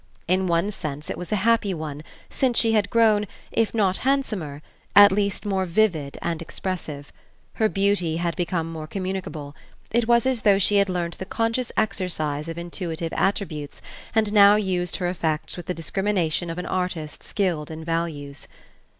In 0.27 0.47
one 0.47 0.71
sense 0.71 1.11
it 1.11 1.17
was 1.19 1.31
a 1.31 1.35
happy 1.45 1.75
one, 1.75 2.01
since 2.27 2.57
she 2.57 2.71
had 2.71 2.89
grown, 2.89 3.27
if 3.51 3.71
not 3.71 3.97
handsomer, 3.97 4.63
at 4.95 5.11
least 5.11 5.45
more 5.45 5.63
vivid 5.65 6.17
and 6.23 6.41
expressive; 6.41 7.13
her 7.61 7.69
beauty 7.69 8.17
had 8.17 8.35
become 8.35 8.71
more 8.71 8.87
communicable: 8.87 9.55
it 9.91 10.07
was 10.07 10.25
as 10.25 10.41
though 10.41 10.57
she 10.57 10.77
had 10.77 10.89
learned 10.89 11.13
the 11.19 11.25
conscious 11.27 11.71
exercise 11.77 12.47
of 12.47 12.57
intuitive 12.57 13.13
attributes 13.13 13.79
and 14.15 14.33
now 14.33 14.55
used 14.55 14.95
her 14.95 15.07
effects 15.07 15.55
with 15.55 15.67
the 15.67 15.73
discrimination 15.75 16.49
of 16.49 16.57
an 16.57 16.65
artist 16.65 17.21
skilled 17.21 17.69
in 17.69 17.85
values. 17.85 18.47